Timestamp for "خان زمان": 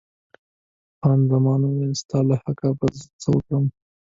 0.99-1.61